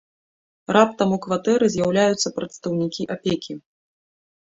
Раптам 0.77 1.09
у 1.17 1.19
кватэры 1.27 1.65
з'яўляюцца 1.75 2.35
прадстаўнікі 2.41 3.11
апекі. 3.19 3.53